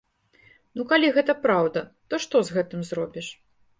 Ну 0.77 0.85
калі 0.93 1.11
гэта 1.17 1.35
праўда, 1.43 1.85
то 2.15 2.21
што 2.25 2.35
з 2.49 2.59
гэтым 2.59 2.81
зробіш. 2.93 3.27